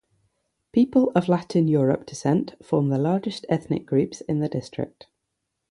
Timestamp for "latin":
1.29-1.67